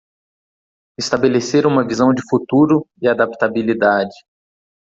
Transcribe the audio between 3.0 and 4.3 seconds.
adaptabilidade